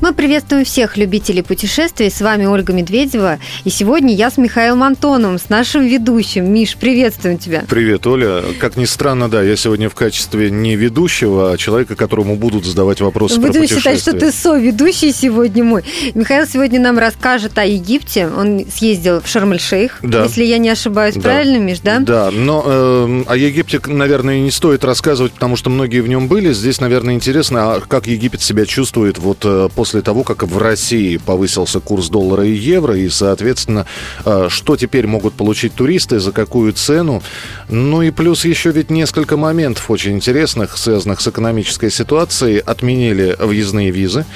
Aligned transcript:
Мы 0.00 0.14
приветствуем 0.14 0.64
всех 0.64 0.96
любителей 0.96 1.42
путешествий. 1.42 2.10
С 2.10 2.22
вами 2.22 2.46
Ольга 2.46 2.72
Медведева. 2.72 3.38
И 3.64 3.70
сегодня 3.70 4.14
я 4.14 4.30
с 4.30 4.38
Михаилом 4.38 4.82
Антоновым, 4.82 5.38
с 5.38 5.50
нашим 5.50 5.86
ведущим. 5.86 6.50
Миш, 6.50 6.76
приветствуем 6.76 7.36
тебя. 7.36 7.64
Привет, 7.68 8.06
Оля. 8.06 8.42
Как 8.58 8.78
ни 8.78 8.86
странно, 8.86 9.28
да, 9.28 9.42
я 9.42 9.56
сегодня 9.56 9.90
в 9.90 9.94
качестве 9.94 10.50
не 10.50 10.74
ведущего, 10.74 11.52
а 11.52 11.58
человека, 11.58 11.96
которому 11.96 12.36
будут 12.36 12.64
задавать 12.64 13.02
вопросы 13.02 13.36
Буду 13.36 13.52
про 13.52 13.60
путешествия. 13.60 13.96
считать, 13.96 14.00
что 14.00 14.12
ты 14.14 14.32
соведущий 14.32 15.12
сегодня 15.12 15.64
мой. 15.64 15.84
Михаил 16.14 16.46
сегодня 16.46 16.80
нам 16.80 16.98
расскажет 16.98 17.58
о 17.58 17.64
Египте. 17.66 18.26
Он 18.28 18.64
съездил 18.74 19.20
в 19.20 19.28
Шарм-эль-Шейх, 19.28 19.98
Да. 20.02 20.22
если 20.24 20.44
я 20.44 20.56
не 20.56 20.70
ошибаюсь. 20.70 21.16
Да. 21.16 21.20
Правильно, 21.20 21.58
Миш, 21.58 21.80
да? 21.80 21.98
Да, 21.98 22.30
но 22.30 22.62
э, 22.64 23.24
о 23.26 23.36
Египте, 23.36 23.78
наверное, 23.86 24.40
не 24.40 24.50
стоит 24.50 24.82
рассказывать, 24.82 25.32
потому 25.32 25.56
что 25.56 25.68
многие 25.68 26.00
в 26.00 26.08
нем 26.08 26.26
были. 26.26 26.54
Здесь, 26.54 26.80
наверное, 26.80 27.12
интересно, 27.12 27.74
а 27.74 27.80
как 27.80 28.06
Египет 28.06 28.40
себя 28.40 28.64
чувствует 28.64 29.18
вот 29.18 29.40
э, 29.44 29.68
после 29.90 30.02
того, 30.02 30.22
как 30.22 30.44
в 30.44 30.56
России 30.56 31.16
повысился 31.16 31.80
курс 31.80 32.10
доллара 32.10 32.46
и 32.46 32.52
евро, 32.52 32.96
и, 32.96 33.08
соответственно, 33.08 33.86
э, 34.24 34.46
что 34.48 34.76
теперь 34.76 35.08
могут 35.08 35.34
получить 35.34 35.74
туристы, 35.74 36.20
за 36.20 36.30
какую 36.30 36.72
цену. 36.74 37.24
Ну 37.68 38.00
и 38.00 38.12
плюс 38.12 38.44
еще 38.44 38.70
ведь 38.70 38.90
несколько 38.90 39.36
моментов 39.36 39.90
очень 39.90 40.12
интересных, 40.12 40.76
связанных 40.76 41.20
с 41.20 41.26
экономической 41.26 41.90
ситуацией. 41.90 42.58
Отменили 42.58 43.34
въездные 43.40 43.90
визы 43.90 44.26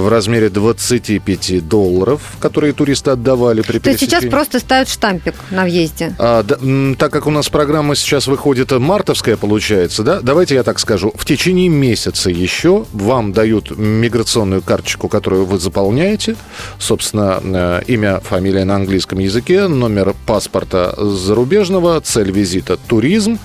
в 0.00 0.08
размере 0.08 0.48
25 0.48 1.66
долларов, 1.66 2.20
которые 2.40 2.72
туристы 2.72 3.10
отдавали 3.10 3.62
при 3.62 3.78
То 3.78 3.90
есть 3.90 4.00
сейчас 4.00 4.24
просто 4.24 4.58
ставят 4.58 4.88
штампик 4.88 5.34
на 5.50 5.64
въезде. 5.64 6.14
А, 6.18 6.42
да, 6.42 6.56
так 6.96 7.12
как 7.12 7.26
у 7.26 7.30
нас 7.30 7.48
программа 7.48 7.94
сейчас 7.94 8.26
выходит 8.26 8.72
э, 8.72 8.78
мартовская, 8.78 9.36
получается, 9.36 10.02
да, 10.02 10.20
давайте 10.20 10.54
я 10.54 10.62
так 10.62 10.78
скажу. 10.78 11.12
В 11.14 11.24
течение 11.24 11.68
месяца 11.68 12.30
еще 12.30 12.86
вам 12.92 13.32
дают 13.32 13.76
миграционную 13.76 14.62
карточку, 14.62 15.08
которую 15.08 15.46
вы 15.46 15.58
заполняете. 15.58 16.36
Собственно, 16.78 17.40
э, 17.42 17.82
имя, 17.86 18.20
фамилия 18.20 18.64
на 18.64 18.76
английском 18.76 19.18
языке, 19.18 19.68
номер 19.68 20.14
паспорта 20.26 20.94
зарубежного, 20.96 22.00
цель 22.00 22.30
визита– 22.30 22.76
туризм. 22.88 23.38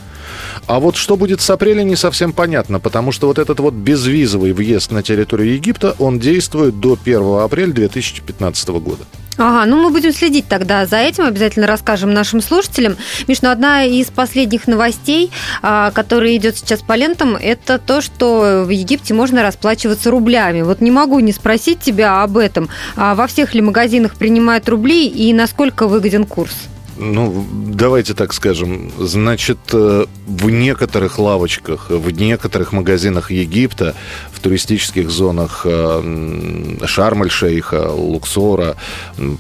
А 0.67 0.79
вот 0.79 0.95
что 0.95 1.15
будет 1.15 1.41
с 1.41 1.49
апреля, 1.49 1.83
не 1.83 1.95
совсем 1.95 2.33
понятно, 2.33 2.79
потому 2.79 3.11
что 3.11 3.27
вот 3.27 3.39
этот 3.39 3.59
вот 3.59 3.73
безвизовый 3.73 4.53
въезд 4.53 4.91
на 4.91 5.03
территорию 5.03 5.53
Египта, 5.53 5.95
он 5.99 6.19
действует 6.19 6.79
до 6.79 6.97
1 7.01 7.39
апреля 7.39 7.71
2015 7.71 8.69
года. 8.69 9.05
Ага, 9.39 9.65
ну 9.65 9.81
мы 9.81 9.89
будем 9.89 10.11
следить 10.11 10.49
тогда 10.49 10.85
за 10.85 10.97
этим, 10.97 11.23
обязательно 11.23 11.65
расскажем 11.65 12.13
нашим 12.13 12.41
слушателям. 12.41 12.97
Миш, 13.27 13.41
ну 13.41 13.49
одна 13.49 13.85
из 13.85 14.07
последних 14.07 14.67
новостей, 14.67 15.31
а, 15.61 15.91
которая 15.91 16.35
идет 16.35 16.57
сейчас 16.57 16.81
по 16.81 16.93
лентам, 16.97 17.37
это 17.37 17.79
то, 17.79 18.01
что 18.01 18.65
в 18.65 18.69
Египте 18.69 19.13
можно 19.13 19.41
расплачиваться 19.41 20.11
рублями. 20.11 20.61
Вот 20.61 20.81
не 20.81 20.91
могу 20.91 21.19
не 21.19 21.31
спросить 21.31 21.79
тебя 21.79 22.21
об 22.21 22.37
этом. 22.37 22.67
А 22.97 23.15
во 23.15 23.27
всех 23.27 23.53
ли 23.53 23.61
магазинах 23.61 24.15
принимают 24.15 24.67
рубли 24.67 25.07
и 25.07 25.31
насколько 25.33 25.87
выгоден 25.87 26.25
курс? 26.25 26.53
Ну, 27.01 27.45
давайте 27.51 28.13
так 28.13 28.33
скажем. 28.33 28.91
Значит, 28.99 29.57
э, 29.71 30.05
в 30.27 30.49
некоторых 30.49 31.17
лавочках, 31.17 31.89
в 31.89 32.11
некоторых 32.11 32.73
магазинах 32.73 33.31
Египта, 33.31 33.95
в 34.33 34.41
туристических 34.41 35.09
зонах 35.09 35.61
э, 35.63 36.77
Шарм-эль-Шейха, 36.85 37.91
Луксора, 37.93 38.75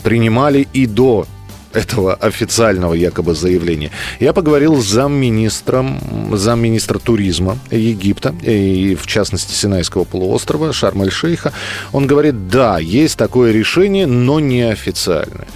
принимали 0.03 0.67
и 0.71 0.85
до 0.85 1.27
этого 1.73 2.13
официального 2.13 2.93
якобы 2.93 3.35
заявления. 3.35 3.91
Я 4.19 4.33
поговорил 4.33 4.81
с 4.81 4.85
замминистром, 4.85 5.99
замминистра 6.33 6.99
туризма 6.99 7.57
Египта, 7.71 8.33
и 8.41 8.95
в 8.95 9.05
частности 9.07 9.53
Синайского 9.53 10.03
полуострова, 10.03 10.73
Шарм-эль-Шейха. 10.73 11.53
Он 11.91 12.07
говорит, 12.07 12.49
да, 12.49 12.79
есть 12.79 13.17
такое 13.17 13.51
решение, 13.51 14.07
но 14.07 14.39
неофициальное. 14.39 15.47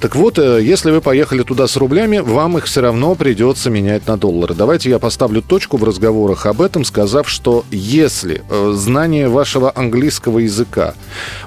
Так 0.00 0.16
вот, 0.16 0.38
э, 0.38 0.62
если 0.62 0.90
вы 0.90 1.00
поехали 1.00 1.42
туда 1.42 1.66
с 1.66 1.76
рублями, 1.76 2.18
вам 2.18 2.58
их 2.58 2.64
все 2.64 2.80
равно 2.80 3.14
придется 3.14 3.70
менять 3.70 4.06
на 4.06 4.16
доллары. 4.16 4.54
Давайте 4.54 4.90
я 4.90 4.98
поставлю 4.98 5.42
точку 5.42 5.76
в 5.76 5.84
разговорах 5.84 6.46
об 6.46 6.60
этом, 6.60 6.84
сказав, 6.84 7.28
что 7.28 7.64
если 7.70 8.42
э, 8.48 8.72
знание 8.74 9.28
вашего 9.28 9.72
английского 9.74 10.40
языка 10.40 10.94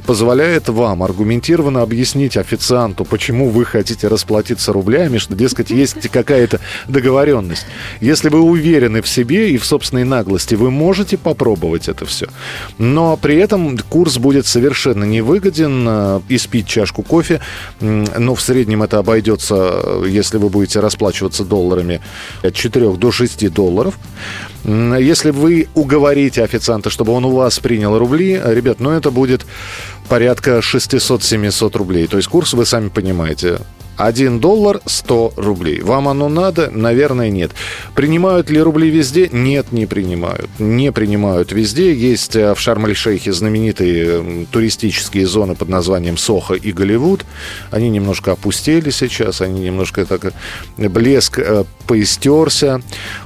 позволяет 0.05 0.69
вам 0.69 1.03
аргументированно 1.03 1.81
объяснить 1.81 2.37
официанту, 2.37 3.05
почему 3.05 3.49
вы 3.49 3.65
хотите 3.65 4.07
расплатиться 4.15 4.73
рублями, 4.73 5.17
что, 5.19 5.35
дескать, 5.35 5.69
есть 5.69 6.09
какая-то 6.09 6.59
договоренность. 6.87 7.65
Если 8.01 8.29
вы 8.29 8.39
уверены 8.39 9.01
в 9.01 9.07
себе 9.07 9.51
и 9.51 9.57
в 9.57 9.65
собственной 9.65 10.05
наглости, 10.05 10.55
вы 10.55 10.71
можете 10.71 11.17
попробовать 11.17 11.89
это 11.89 12.05
все. 12.05 12.27
Но 12.77 13.17
при 13.17 13.35
этом 13.35 13.77
курс 13.89 14.17
будет 14.17 14.47
совершенно 14.47 15.03
невыгоден. 15.03 15.85
э, 15.87 16.19
Испить 16.29 16.67
чашку 16.67 17.03
кофе, 17.03 17.39
м, 17.81 18.05
ну, 18.17 18.33
в 18.35 18.41
среднем 18.41 18.83
это 18.83 18.99
обойдется, 18.99 19.55
э, 19.55 20.05
если 20.07 20.37
вы 20.37 20.49
будете 20.49 20.79
расплачиваться 20.79 21.43
долларами, 21.43 21.99
от 22.43 22.53
4 22.53 22.97
до 22.97 23.11
6 23.11 23.49
долларов. 23.49 23.93
Если 24.65 25.31
вы 25.31 25.67
уговорите 25.75 26.43
официанта, 26.43 26.89
чтобы 26.89 27.11
он 27.13 27.25
у 27.25 27.31
вас 27.31 27.59
принял 27.59 27.97
рубли, 27.99 28.39
э, 28.43 28.53
ребят, 28.55 28.79
ну 28.79 28.89
это 28.91 29.11
будет 29.11 29.45
порядка 30.09 30.61
600-700 30.61 31.75
рублей. 31.77 32.07
То 32.07 32.17
есть 32.17 32.29
курс, 32.29 32.53
вы 32.53 32.65
сами 32.65 32.89
понимаете, 32.89 33.59
1 33.97 34.39
доллар 34.39 34.81
100 34.85 35.33
рублей. 35.37 35.81
Вам 35.81 36.07
оно 36.07 36.29
надо? 36.29 36.69
Наверное, 36.71 37.29
нет. 37.29 37.51
Принимают 37.93 38.49
ли 38.49 38.61
рубли 38.61 38.89
везде? 38.89 39.29
Нет, 39.31 39.71
не 39.71 39.85
принимают. 39.85 40.49
Не 40.59 40.91
принимают 40.91 41.51
везде. 41.51 41.93
Есть 41.93 42.35
э, 42.35 42.53
в 42.53 42.59
Шарм-эль-Шейхе 42.59 43.31
знаменитые 43.31 44.45
туристические 44.51 45.27
зоны 45.27 45.55
под 45.55 45.69
названием 45.69 46.17
Сохо 46.17 46.53
и 46.55 46.71
Голливуд. 46.71 47.25
Они 47.71 47.89
немножко 47.89 48.33
опустели 48.33 48.89
сейчас, 48.89 49.41
они 49.41 49.61
немножко 49.61 50.05
так 50.05 50.25
э, 50.25 50.89
блеск 50.89 51.39
э, 51.39 51.63
поистерся. 51.87 52.81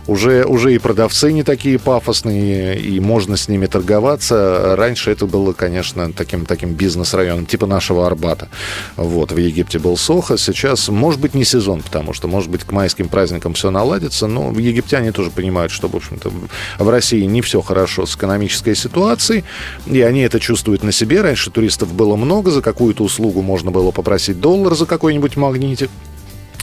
Уже, 0.07 0.43
уже 0.45 0.73
и 0.73 0.79
продавцы 0.79 1.31
не 1.31 1.43
такие 1.43 1.79
пафосные, 1.79 2.79
и 2.79 2.99
можно 2.99 3.37
с 3.37 3.47
ними 3.47 3.67
торговаться. 3.67 4.75
Раньше 4.75 5.11
это 5.11 5.25
было, 5.25 5.53
конечно, 5.53 6.11
таким, 6.13 6.45
таким 6.45 6.73
бизнес-районом, 6.73 7.45
типа 7.45 7.65
нашего 7.65 8.05
Арбата. 8.05 8.49
Вот, 8.97 9.31
в 9.31 9.37
Египте 9.37 9.79
был 9.79 9.97
Сохо, 9.97 10.37
сейчас, 10.37 10.58
может 10.91 11.19
быть, 11.19 11.33
не 11.33 11.45
сезон, 11.45 11.81
потому 11.81 12.13
что, 12.13 12.27
может 12.27 12.49
быть, 12.49 12.63
к 12.63 12.71
майским 12.71 13.09
праздникам 13.09 13.53
все 13.53 13.71
наладится, 13.71 14.27
но 14.27 14.51
египтяне 14.51 15.11
тоже 15.11 15.31
понимают, 15.31 15.71
что, 15.71 15.87
в 15.87 15.95
общем-то, 15.95 16.31
в 16.77 16.89
России 16.89 17.23
не 17.25 17.41
все 17.41 17.61
хорошо 17.61 18.05
с 18.05 18.15
экономической 18.15 18.75
ситуацией, 18.75 19.43
и 19.87 20.01
они 20.01 20.21
это 20.21 20.39
чувствуют 20.39 20.83
на 20.83 20.91
себе. 20.91 21.21
Раньше 21.21 21.51
туристов 21.51 21.93
было 21.93 22.15
много, 22.15 22.51
за 22.51 22.61
какую-то 22.61 23.03
услугу 23.03 23.41
можно 23.41 23.71
было 23.71 23.91
попросить 23.91 24.39
доллар 24.39 24.75
за 24.75 24.85
какой-нибудь 24.85 25.37
магнитик. 25.37 25.89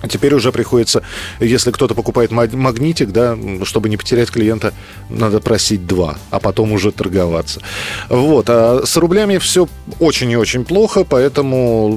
А 0.07 0.09
Теперь 0.09 0.35
уже 0.35 0.53
приходится, 0.53 1.03
если 1.41 1.73
кто-то 1.73 1.95
покупает 1.95 2.31
маг- 2.31 2.55
магнитик, 2.55 3.11
да, 3.11 3.37
чтобы 3.65 3.89
не 3.89 3.97
потерять 3.97 4.31
клиента, 4.31 4.73
надо 5.11 5.41
просить 5.41 5.85
два, 5.87 6.17
а 6.31 6.39
потом 6.39 6.73
уже 6.73 6.93
торговаться. 6.93 7.61
Вот. 8.09 8.47
А 8.49 8.83
с 8.87 8.97
рублями 8.97 9.39
все 9.39 9.69
очень 9.99 10.31
и 10.31 10.37
очень 10.37 10.65
плохо, 10.65 11.05
поэтому 11.05 11.89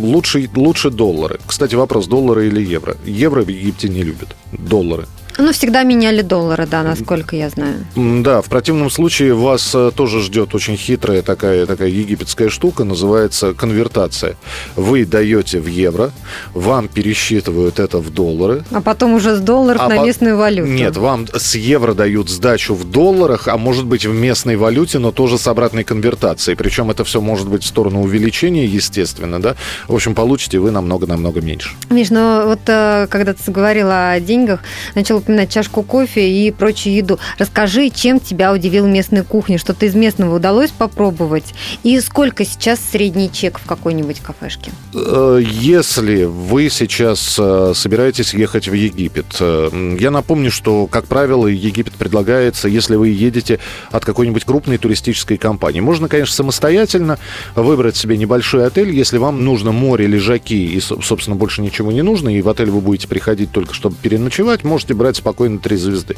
лучше, 0.00 0.50
лучше 0.54 0.90
доллары. 0.90 1.38
Кстати, 1.46 1.74
вопрос, 1.74 2.06
доллары 2.08 2.48
или 2.48 2.62
евро? 2.62 2.96
Евро 3.06 3.42
в 3.42 3.48
Египте 3.48 3.88
не 3.88 4.02
любят. 4.02 4.36
Доллары. 4.52 5.06
Ну, 5.38 5.52
всегда 5.52 5.82
меняли 5.82 6.22
доллары, 6.22 6.66
да, 6.66 6.82
насколько 6.82 7.36
я 7.36 7.50
знаю. 7.50 7.84
Да, 7.94 8.40
в 8.40 8.46
противном 8.46 8.90
случае 8.90 9.34
вас 9.34 9.74
э, 9.74 9.90
тоже 9.94 10.22
ждет 10.22 10.54
очень 10.54 10.76
хитрая 10.76 11.22
такая, 11.22 11.66
такая 11.66 11.88
египетская 11.88 12.48
штука, 12.48 12.84
называется 12.84 13.52
конвертация. 13.52 14.36
Вы 14.76 15.04
даете 15.04 15.60
в 15.60 15.66
евро, 15.66 16.10
вам 16.54 16.88
пересчитывают 16.88 17.78
это 17.78 17.98
в 17.98 18.10
доллары, 18.10 18.64
А 18.70 18.80
потом 18.80 19.12
уже 19.14 19.36
с 19.36 19.40
долларов 19.40 19.80
А 19.82 19.88
на 19.88 19.96
по- 19.96 20.06
местную 20.06 20.36
валюту. 20.36 20.70
Нет, 20.70 20.96
вам 20.96 21.26
с 21.34 21.54
евро 21.54 21.92
дают 21.94 22.30
сдачу 22.30 22.74
в 22.74 22.90
долларах, 22.90 23.48
а 23.48 23.58
может 23.58 23.84
быть 23.84 24.06
в 24.06 24.14
местной 24.14 24.56
валюте, 24.56 24.98
но 24.98 25.12
тоже 25.12 25.38
с 25.38 25.46
обратной 25.46 25.84
конвертацией. 25.84 26.56
Причем 26.56 26.90
это 26.90 27.04
все 27.04 27.20
может 27.20 27.48
быть 27.48 27.62
в 27.62 27.66
сторону 27.66 28.02
увеличения, 28.02 28.64
естественно, 28.66 29.40
да. 29.40 29.54
В 29.88 29.94
общем, 29.94 30.14
получите 30.14 30.58
вы 30.58 30.70
намного-намного 30.70 31.40
меньше. 31.40 31.70
Миш, 31.90 32.10
ну 32.10 32.46
вот 32.46 32.60
э, 32.66 33.06
когда 33.10 33.34
ты 33.34 33.42
заговорила 33.44 34.12
о 34.12 34.20
деньгах, 34.20 34.60
начал 34.94 35.20
упоминать 35.26 35.50
чашку 35.50 35.82
кофе 35.82 36.30
и 36.30 36.52
прочую 36.52 36.94
еду. 36.94 37.18
Расскажи, 37.36 37.90
чем 37.90 38.20
тебя 38.20 38.52
удивил 38.52 38.86
местная 38.86 39.24
кухня? 39.24 39.58
Что-то 39.58 39.86
из 39.86 39.94
местного 39.94 40.36
удалось 40.36 40.70
попробовать? 40.70 41.52
И 41.82 41.98
сколько 42.00 42.44
сейчас 42.44 42.78
средний 42.92 43.30
чек 43.30 43.58
в 43.58 43.66
какой-нибудь 43.66 44.20
кафешке? 44.20 44.70
Э, 44.94 45.40
Если 45.42 46.24
вы 46.24 46.70
сейчас 46.70 47.36
э, 47.40 47.72
собираетесь 47.74 48.34
ехать 48.34 48.68
в 48.68 48.72
Египет, 48.72 49.26
э, 49.40 49.96
я 49.98 50.12
напомню, 50.12 50.52
что, 50.52 50.86
как 50.86 51.06
правило, 51.06 51.48
Египет 51.48 51.94
предлагается, 51.94 52.68
если 52.68 52.94
вы 52.94 53.08
едете 53.08 53.58
от 53.90 54.04
какой-нибудь 54.04 54.44
крупной 54.44 54.78
туристической 54.78 55.38
компании. 55.38 55.80
Можно, 55.80 56.08
конечно, 56.08 56.34
самостоятельно 56.34 57.18
выбрать 57.56 57.96
себе 57.96 58.16
небольшой 58.16 58.64
отель, 58.64 58.90
если 58.90 59.18
вам 59.18 59.44
нужно 59.44 59.72
море, 59.72 60.06
лежаки 60.06 60.54
и, 60.54 60.78
со- 60.78 61.00
собственно, 61.02 61.34
больше 61.34 61.62
ничего 61.62 61.90
не 61.90 62.02
нужно, 62.02 62.28
и 62.28 62.40
в 62.42 62.48
отель 62.48 62.70
вы 62.70 62.80
будете 62.80 63.08
приходить 63.08 63.50
только 63.50 63.74
чтобы 63.74 63.96
переночевать, 64.00 64.62
можете 64.62 64.94
брать 64.94 65.15
бывает 65.16 65.36
спокойно 65.36 65.58
три 65.58 65.76
звезды. 65.76 66.16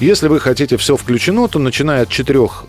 Если 0.00 0.28
вы 0.28 0.40
хотите 0.40 0.76
все 0.76 0.96
включено, 0.96 1.48
то 1.48 1.58
начиная 1.58 2.02
от 2.02 2.08
четырех 2.08 2.64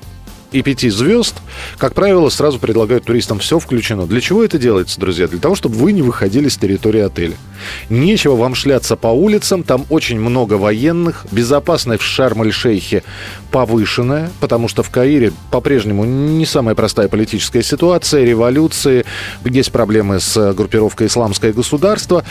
и 0.54 0.62
пяти 0.62 0.90
звезд, 0.90 1.36
как 1.78 1.94
правило, 1.94 2.30
сразу 2.30 2.58
предлагают 2.58 3.04
туристам 3.04 3.40
все 3.40 3.60
включено. 3.60 4.08
Для 4.08 4.22
чего 4.22 4.46
это 4.46 4.58
делается, 4.58 4.98
друзья? 4.98 5.28
Для 5.28 5.40
того, 5.40 5.56
чтобы 5.56 5.76
вы 5.76 5.92
не 5.92 6.02
выходили 6.02 6.48
с 6.48 6.56
территории 6.56 7.02
отеля. 7.02 7.36
Нечего 7.90 8.38
вам 8.38 8.56
шляться 8.56 8.96
по 8.96 9.08
улицам, 9.08 9.64
там 9.64 9.86
очень 9.90 10.20
много 10.20 10.54
военных, 10.54 11.26
безопасность 11.32 12.02
в 12.02 12.06
Шарм-эль-Шейхе 12.06 13.04
повышенная, 13.52 14.30
потому 14.40 14.70
что 14.70 14.84
в 14.84 14.90
Каире 14.90 15.34
по-прежнему 15.52 16.06
не 16.06 16.46
самая 16.46 16.76
простая 16.76 17.10
политическая 17.10 17.62
ситуация, 17.64 18.24
революции, 18.24 19.04
есть 19.44 19.72
проблемы 19.72 20.22
с 20.22 20.54
группировкой 20.54 21.08
«Исламское 21.08 21.52
государство». 21.52 22.24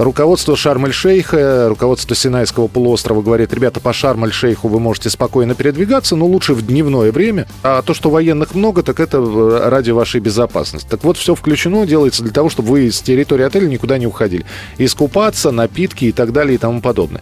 Руководство 0.00 0.56
Шарм-эль-Шейха, 0.56 1.68
руководство 1.68 2.16
Синайского 2.16 2.68
полуострова 2.68 3.20
говорит, 3.20 3.52
ребята, 3.52 3.80
по 3.80 3.92
Шарм-эль-Шейху 3.92 4.66
вы 4.66 4.80
можете 4.80 5.10
спокойно 5.10 5.54
передвигаться, 5.54 6.16
но 6.16 6.24
лучше 6.24 6.54
в 6.54 6.66
дневное 6.66 7.12
время. 7.12 7.46
А 7.62 7.82
то, 7.82 7.92
что 7.92 8.08
военных 8.08 8.54
много, 8.54 8.82
так 8.82 8.98
это 8.98 9.18
э, 9.18 9.68
ради 9.68 9.90
вашей 9.90 10.22
безопасности. 10.22 10.88
Так 10.88 11.04
вот, 11.04 11.18
все 11.18 11.34
включено, 11.34 11.86
делается 11.86 12.22
для 12.22 12.32
того, 12.32 12.48
чтобы 12.48 12.70
вы 12.70 12.90
с 12.90 13.02
территории 13.02 13.44
отеля 13.44 13.66
никуда 13.66 13.98
не 13.98 14.06
уходили. 14.06 14.46
Искупаться, 14.78 15.50
напитки 15.50 16.06
и 16.06 16.12
так 16.12 16.32
далее 16.32 16.54
и 16.54 16.58
тому 16.58 16.80
подобное. 16.80 17.20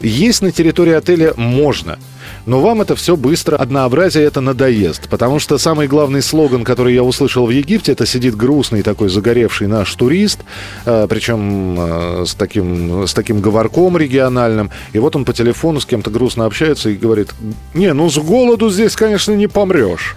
Есть 0.00 0.42
на 0.42 0.50
территории 0.50 0.94
отеля 0.94 1.32
можно– 1.36 1.96
но 2.46 2.60
вам 2.60 2.82
это 2.82 2.96
все 2.96 3.16
быстро, 3.16 3.56
однообразие 3.56 4.24
это 4.24 4.40
надоест. 4.40 5.08
Потому 5.08 5.38
что 5.38 5.58
самый 5.58 5.88
главный 5.88 6.22
слоган, 6.22 6.64
который 6.64 6.94
я 6.94 7.02
услышал 7.02 7.46
в 7.46 7.50
Египте, 7.50 7.92
это 7.92 8.06
сидит 8.06 8.36
грустный 8.36 8.82
такой 8.82 9.08
загоревший 9.08 9.66
наш 9.66 9.94
турист, 9.94 10.40
э, 10.84 11.06
причем 11.08 11.76
э, 11.78 12.24
с 12.26 12.34
таким, 12.34 13.06
с 13.06 13.14
таким 13.14 13.40
говорком 13.40 13.96
региональным. 13.96 14.70
И 14.92 14.98
вот 14.98 15.16
он 15.16 15.24
по 15.24 15.32
телефону 15.32 15.80
с 15.80 15.86
кем-то 15.86 16.10
грустно 16.10 16.44
общается 16.44 16.90
и 16.90 16.96
говорит, 16.96 17.30
не, 17.74 17.92
ну 17.92 18.08
с 18.10 18.18
голоду 18.18 18.70
здесь, 18.70 18.96
конечно, 18.96 19.32
не 19.32 19.46
помрешь. 19.46 20.16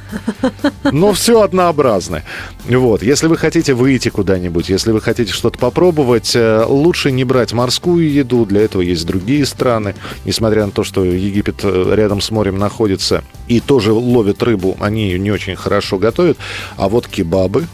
Но 0.91 1.13
все 1.13 1.41
однообразное. 1.41 2.23
Вот. 2.67 3.03
Если 3.03 3.27
вы 3.27 3.37
хотите 3.37 3.73
выйти 3.73 4.09
куда-нибудь, 4.09 4.69
если 4.69 4.91
вы 4.91 5.01
хотите 5.01 5.33
что-то 5.33 5.57
попробовать, 5.57 6.35
э, 6.35 6.63
лучше 6.67 7.11
не 7.11 7.23
брать 7.23 7.53
морскую 7.53 8.11
еду. 8.11 8.45
Для 8.45 8.61
этого 8.61 8.81
есть 8.81 9.05
другие 9.05 9.45
страны. 9.45 9.95
Несмотря 10.25 10.65
на 10.65 10.71
то, 10.71 10.83
что 10.83 11.03
Египет 11.03 11.63
рядом 11.99 12.21
с 12.21 12.31
морем 12.31 12.57
находится 12.57 13.23
и 13.49 13.59
тоже 13.59 13.91
ловят 13.91 14.41
рыбу, 14.43 14.77
они 14.79 15.09
ее 15.09 15.19
не 15.19 15.31
очень 15.31 15.55
хорошо 15.55 15.97
готовят. 15.97 16.37
А 16.77 16.87
вот 16.87 17.07
кебабы, 17.07 17.65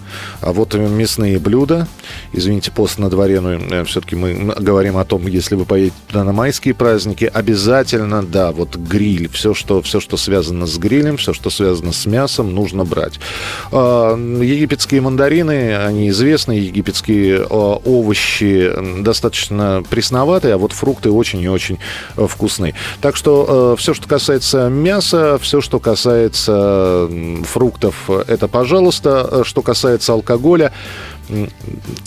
а 0.41 0.53
вот 0.53 0.73
мясные 0.73 1.37
блюда. 1.37 1.87
Извините, 2.31 2.71
пост 2.71 2.97
на 2.97 3.09
дворе, 3.09 3.41
но 3.41 3.53
э, 3.53 3.83
все-таки 3.83 4.15
мы 4.15 4.33
говорим 4.33 4.97
о 4.97 5.05
том, 5.05 5.27
если 5.27 5.55
вы 5.55 5.65
поедете 5.65 5.95
туда 6.07 6.23
на 6.23 6.31
майские 6.31 6.73
праздники, 6.73 7.29
обязательно, 7.31 8.23
да, 8.23 8.51
вот 8.51 8.75
гриль, 8.77 9.29
все, 9.29 9.53
что, 9.53 9.81
все, 9.81 9.99
что 9.99 10.15
связано 10.15 10.65
с 10.65 10.77
грилем, 10.77 11.17
все, 11.17 11.33
что 11.33 11.49
связано 11.49 11.91
с 11.91 12.05
мясом, 12.05 12.53
нужно 12.55 12.85
брать. 12.85 13.19
А, 13.71 14.15
египетские 14.15 15.01
мандарины, 15.01 15.75
они 15.75 16.09
известны, 16.09 16.53
египетские 16.53 17.45
а, 17.49 17.75
овощи 17.83 18.71
достаточно 19.01 19.83
пресноватые, 19.89 20.53
а 20.53 20.57
вот 20.57 20.71
фрукты 20.71 21.11
очень 21.11 21.41
и 21.41 21.49
очень 21.49 21.79
э, 22.15 22.27
вкусные. 22.27 22.75
Так 23.01 23.17
что 23.17 23.73
э, 23.73 23.79
все, 23.79 23.93
что 23.93 24.07
касается 24.15 24.69
мяса, 24.69 25.37
все, 25.41 25.59
что 25.59 25.81
касается 25.81 27.09
фруктов, 27.43 28.09
это 28.09 28.47
пожалуйста. 28.47 29.43
Что 29.43 29.61
касается 29.61 30.13
алкоголя, 30.13 30.71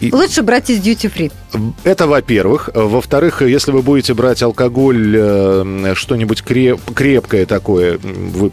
и... 0.00 0.10
Лучше 0.10 0.42
брать 0.42 0.70
из 0.70 0.78
duty 0.80 1.12
free. 1.12 1.72
Это, 1.84 2.06
во-первых. 2.06 2.70
Во-вторых, 2.72 3.42
если 3.42 3.72
вы 3.72 3.82
будете 3.82 4.14
брать 4.14 4.42
алкоголь, 4.42 5.14
э, 5.18 5.92
что-нибудь 5.94 6.42
креп, 6.42 6.80
крепкое 6.94 7.44
такое, 7.44 7.98
вы 7.98 8.52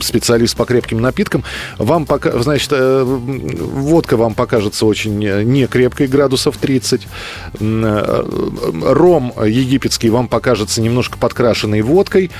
специалист 0.00 0.56
по 0.56 0.64
крепким 0.64 1.00
напиткам, 1.00 1.44
вам 1.78 2.06
пока, 2.06 2.38
значит, 2.42 2.70
э, 2.72 3.02
водка 3.04 4.16
вам 4.16 4.34
покажется 4.34 4.86
очень 4.86 5.18
не 5.18 5.66
крепкой, 5.66 6.06
градусов 6.06 6.56
30. 6.56 7.06
Э, 7.60 8.24
ром 8.82 9.32
египетский 9.44 10.10
вам 10.10 10.28
покажется 10.28 10.80
немножко 10.80 11.18
подкрашенной 11.18 11.82
водкой 11.82 12.30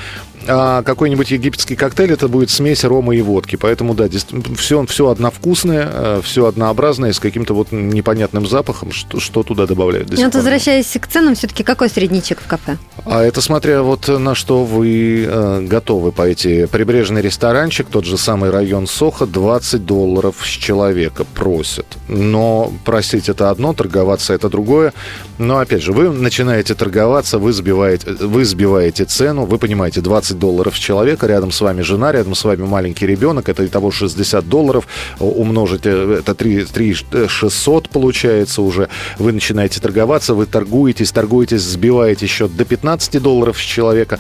а 0.49 0.83
какой-нибудь 0.83 1.31
египетский 1.31 1.77
коктейль 1.77 2.13
это 2.13 2.29
будет 2.29 2.51
смесь 2.51 2.85
рома 2.85 3.15
и 3.15 3.23
водки. 3.23 3.57
Поэтому, 3.57 3.95
да, 3.95 4.09
все, 4.57 4.85
все 4.87 5.09
одновкусное, 5.09 5.89
э, 5.93 6.21
все 6.23 6.47
однообразное, 6.47 7.13
с 7.13 7.21
каким-то 7.21 7.55
вот 7.55 7.73
непонятным 7.73 8.47
запахом, 8.47 8.93
что, 8.93 9.21
что 9.21 9.43
туда 9.43 9.67
добавляют. 9.67 10.11
Вот 10.17 10.35
возвращаясь 10.35 10.97
к 11.01 11.07
ценам, 11.07 11.35
все-таки 11.35 11.63
какой 11.63 11.89
средничек 11.89 12.41
в 12.41 12.47
кафе? 12.47 12.79
А 13.05 13.23
это 13.23 13.41
смотря 13.41 13.83
вот 13.83 14.09
на 14.09 14.35
что 14.35 14.65
вы 14.65 15.25
э, 15.27 15.61
готовы 15.63 16.13
пойти. 16.13 16.67
Прибрежный 16.67 17.23
ресторанчик, 17.23 17.87
тот 17.89 18.05
же 18.05 18.19
самый 18.19 18.51
район 18.51 18.87
Соха, 18.87 19.27
20 19.27 19.85
долларов 19.85 20.37
с 20.43 20.49
человека 20.49 21.25
просят. 21.25 21.87
Но 22.09 22.73
просить 22.85 23.29
это 23.29 23.51
одно, 23.51 23.73
торговаться 23.73 24.35
это 24.35 24.49
другое. 24.49 24.93
Но 25.39 25.59
опять 25.59 25.83
же, 25.83 25.93
вы 25.93 26.11
начинаете 26.11 26.75
торговаться, 26.75 27.39
вы 27.39 27.53
сбиваете, 27.53 28.11
вы 28.13 28.45
сбиваете 28.45 29.05
цену, 29.05 29.45
вы 29.45 29.59
понимаете, 29.59 30.01
20 30.01 30.36
20 30.37 30.39
долларов 30.39 30.77
с 30.77 30.79
человека, 30.79 31.27
рядом 31.27 31.51
с 31.51 31.61
вами 31.61 31.83
жена, 31.83 32.13
рядом 32.13 32.35
с 32.35 32.45
вами 32.45 32.63
маленький 32.63 33.07
ребенок, 33.07 33.49
это 33.49 33.65
и 33.65 33.69
того 33.69 33.91
60 33.91 34.49
долларов, 34.49 34.87
умножить, 35.19 35.87
это 35.87 36.35
3, 36.35 36.65
3 36.65 36.97
600 37.29 37.89
получается 37.89 38.63
уже, 38.63 38.89
вы 39.19 39.33
начинаете 39.33 39.81
торговаться, 39.81 40.35
вы 40.35 40.47
торгуетесь, 40.47 41.13
торгуетесь, 41.13 41.63
сбиваете 41.63 42.27
счет 42.27 42.57
до 42.57 42.65
15 42.65 43.23
долларов 43.23 43.57
с 43.59 43.63
человека, 43.63 44.19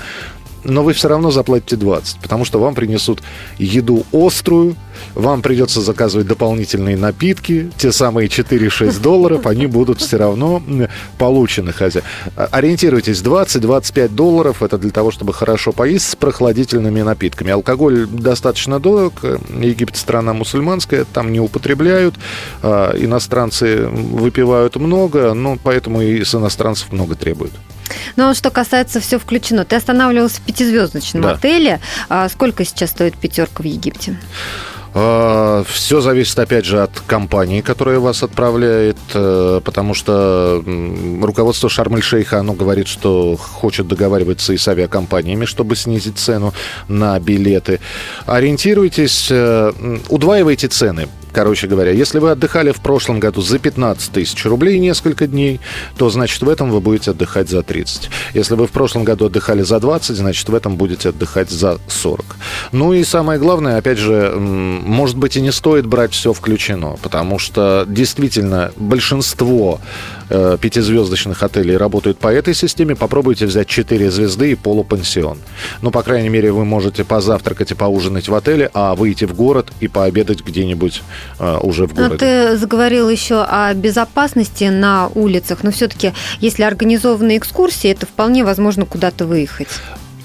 но 0.68 0.82
вы 0.82 0.92
все 0.92 1.08
равно 1.08 1.30
заплатите 1.30 1.76
20, 1.76 2.18
потому 2.20 2.44
что 2.44 2.58
вам 2.58 2.74
принесут 2.74 3.22
еду 3.58 4.04
острую, 4.12 4.76
вам 5.14 5.42
придется 5.42 5.80
заказывать 5.80 6.26
дополнительные 6.26 6.96
напитки, 6.96 7.70
те 7.76 7.92
самые 7.92 8.28
4-6 8.28 9.00
долларов, 9.00 9.46
они 9.46 9.66
будут 9.66 10.00
все 10.00 10.16
равно 10.16 10.62
получены. 11.18 11.72
Хотя 11.72 12.02
ориентируйтесь, 12.34 13.18
20-25 13.18 14.08
долларов, 14.08 14.62
это 14.62 14.78
для 14.78 14.90
того, 14.90 15.10
чтобы 15.10 15.32
хорошо 15.32 15.72
поесть 15.72 16.10
с 16.10 16.16
прохладительными 16.16 17.02
напитками. 17.02 17.50
Алкоголь 17.52 18.06
достаточно 18.06 18.80
дорог, 18.80 19.12
Египет 19.48 19.96
страна 19.96 20.32
мусульманская, 20.32 21.04
там 21.04 21.32
не 21.32 21.40
употребляют, 21.40 22.14
а, 22.62 22.94
иностранцы 22.96 23.86
выпивают 23.86 24.76
много, 24.76 25.34
ну, 25.34 25.58
поэтому 25.62 26.02
и 26.02 26.24
с 26.24 26.34
иностранцев 26.34 26.92
много 26.92 27.14
требуют. 27.14 27.52
Ну, 28.16 28.30
а 28.30 28.34
что 28.34 28.50
касается 28.50 29.00
все 29.00 29.18
включено, 29.18 29.64
ты 29.64 29.76
останавливался 29.76 30.36
в 30.36 30.40
пятизвездочном 30.40 31.22
да. 31.22 31.32
отеле. 31.32 31.80
А 32.08 32.28
сколько 32.28 32.64
сейчас 32.64 32.90
стоит 32.90 33.16
пятерка 33.16 33.62
в 33.62 33.66
Египте? 33.66 34.16
А, 34.98 35.62
Все 35.68 36.00
зависит, 36.00 36.38
опять 36.38 36.64
же, 36.64 36.82
от 36.82 37.00
компании, 37.00 37.60
которая 37.60 37.98
вас 37.98 38.22
отправляет, 38.22 38.96
э, 39.12 39.60
потому 39.62 39.92
что 39.92 40.64
руководство 41.20 41.68
Шарм-эль-Шейха, 41.68 42.38
оно 42.38 42.54
говорит, 42.54 42.88
что 42.88 43.36
хочет 43.36 43.86
договариваться 43.88 44.54
и 44.54 44.56
с 44.56 44.66
авиакомпаниями, 44.66 45.44
чтобы 45.44 45.76
снизить 45.76 46.16
цену 46.16 46.54
на 46.88 47.20
билеты. 47.20 47.80
Ориентируйтесь, 48.24 49.28
э, 49.30 49.72
удваивайте 50.08 50.68
цены. 50.68 51.08
Короче 51.36 51.66
говоря, 51.66 51.90
если 51.90 52.18
вы 52.18 52.30
отдыхали 52.30 52.72
в 52.72 52.80
прошлом 52.80 53.20
году 53.20 53.42
за 53.42 53.58
15 53.58 54.10
тысяч 54.10 54.42
рублей 54.46 54.78
несколько 54.78 55.26
дней, 55.26 55.60
то, 55.98 56.08
значит, 56.08 56.40
в 56.40 56.48
этом 56.48 56.70
вы 56.70 56.80
будете 56.80 57.10
отдыхать 57.10 57.50
за 57.50 57.62
30. 57.62 58.08
Если 58.32 58.54
вы 58.54 58.66
в 58.66 58.70
прошлом 58.70 59.04
году 59.04 59.26
отдыхали 59.26 59.60
за 59.60 59.78
20, 59.78 60.16
значит, 60.16 60.48
в 60.48 60.54
этом 60.54 60.76
будете 60.76 61.10
отдыхать 61.10 61.50
за 61.50 61.78
40. 61.88 62.24
Ну 62.72 62.94
и 62.94 63.04
самое 63.04 63.38
главное, 63.38 63.76
опять 63.76 63.98
же, 63.98 64.32
может 64.34 65.18
быть, 65.18 65.36
и 65.36 65.42
не 65.42 65.52
стоит 65.52 65.84
брать 65.84 66.14
все 66.14 66.32
включено, 66.32 66.96
потому 67.02 67.38
что 67.38 67.84
действительно 67.86 68.72
большинство 68.76 69.82
э, 70.30 70.56
пятизвездочных 70.58 71.42
отелей 71.42 71.76
работают 71.76 72.18
по 72.18 72.28
этой 72.28 72.54
системе. 72.54 72.96
Попробуйте 72.96 73.44
взять 73.44 73.68
4 73.68 74.10
звезды 74.10 74.52
и 74.52 74.54
полупансион. 74.54 75.36
Ну, 75.82 75.90
по 75.90 76.02
крайней 76.02 76.30
мере, 76.30 76.50
вы 76.50 76.64
можете 76.64 77.04
позавтракать 77.04 77.72
и 77.72 77.74
поужинать 77.74 78.28
в 78.28 78.34
отеле, 78.34 78.70
а 78.72 78.94
выйти 78.94 79.26
в 79.26 79.34
город 79.34 79.70
и 79.80 79.88
пообедать 79.88 80.42
где-нибудь 80.42 81.02
уже 81.38 81.86
в 81.86 81.94
городе. 81.94 82.12
Но 82.12 82.18
ты 82.18 82.56
заговорил 82.56 83.08
еще 83.08 83.42
о 83.42 83.72
безопасности 83.74 84.64
на 84.64 85.08
улицах, 85.14 85.62
но 85.62 85.70
все-таки, 85.70 86.12
если 86.40 86.62
организованные 86.62 87.38
экскурсии, 87.38 87.90
это 87.90 88.06
вполне 88.06 88.44
возможно 88.44 88.86
куда-то 88.86 89.26
выехать. 89.26 89.68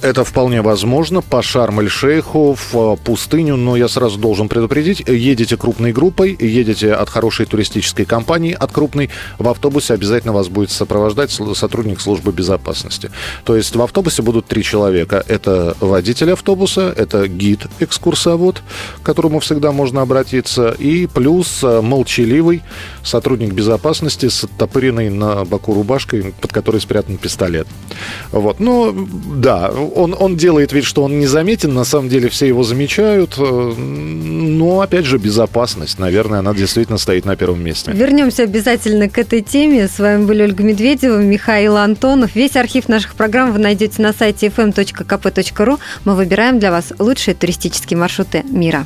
Это 0.01 0.23
вполне 0.23 0.63
возможно. 0.63 1.21
По 1.21 1.43
Шарм-эль-Шейху 1.43 2.55
в 2.55 2.75
э, 2.75 2.97
пустыню, 3.03 3.55
но 3.55 3.75
я 3.75 3.87
сразу 3.87 4.17
должен 4.17 4.49
предупредить, 4.49 5.03
едете 5.07 5.57
крупной 5.57 5.93
группой, 5.93 6.35
едете 6.39 6.93
от 6.93 7.07
хорошей 7.09 7.45
туристической 7.45 8.05
компании, 8.05 8.51
от 8.51 8.71
крупной, 8.71 9.11
в 9.37 9.47
автобусе 9.47 9.93
обязательно 9.93 10.33
вас 10.33 10.47
будет 10.47 10.71
сопровождать 10.71 11.29
сотрудник 11.29 12.01
службы 12.01 12.31
безопасности. 12.31 13.11
То 13.43 13.55
есть 13.55 13.75
в 13.75 13.81
автобусе 13.81 14.23
будут 14.23 14.47
три 14.47 14.63
человека. 14.63 15.23
Это 15.27 15.77
водитель 15.79 16.31
автобуса, 16.31 16.91
это 16.97 17.27
гид-экскурсовод, 17.27 18.63
к 19.01 19.05
которому 19.05 19.39
всегда 19.39 19.71
можно 19.71 20.01
обратиться, 20.01 20.71
и 20.79 21.05
плюс 21.05 21.63
э, 21.63 21.81
молчаливый 21.81 22.63
сотрудник 23.03 23.53
безопасности 23.53 24.29
с 24.29 24.45
оттопыренной 24.45 25.11
на 25.11 25.45
боку 25.45 25.75
рубашкой, 25.75 26.33
под 26.41 26.51
которой 26.51 26.81
спрятан 26.81 27.17
пистолет. 27.17 27.67
Вот. 28.31 28.59
Ну, 28.59 29.07
да, 29.35 29.71
он, 29.95 30.15
он 30.17 30.35
делает 30.35 30.73
вид, 30.73 30.83
что 30.83 31.03
он 31.03 31.19
не 31.19 31.27
заметен, 31.27 31.73
на 31.73 31.83
самом 31.83 32.09
деле 32.09 32.29
все 32.29 32.47
его 32.47 32.63
замечают, 32.63 33.35
э, 33.37 33.41
но, 33.41 34.81
опять 34.81 35.05
же, 35.05 35.17
безопасность, 35.17 35.99
наверное, 35.99 36.39
она 36.39 36.53
действительно 36.53 36.97
стоит 36.97 37.25
на 37.25 37.35
первом 37.35 37.63
месте. 37.63 37.91
Вернемся 37.91 38.43
обязательно 38.43 39.09
к 39.09 39.17
этой 39.17 39.41
теме. 39.41 39.87
С 39.87 39.99
вами 39.99 40.25
были 40.25 40.43
Ольга 40.43 40.63
Медведева, 40.63 41.19
Михаил 41.19 41.77
Антонов. 41.77 42.35
Весь 42.35 42.55
архив 42.55 42.89
наших 42.89 43.15
программ 43.15 43.51
вы 43.51 43.59
найдете 43.59 44.01
на 44.01 44.13
сайте 44.13 44.47
fm.kp.ru. 44.47 45.79
Мы 46.05 46.15
выбираем 46.15 46.59
для 46.59 46.71
вас 46.71 46.93
лучшие 46.99 47.35
туристические 47.35 47.97
маршруты 47.97 48.43
мира. 48.49 48.85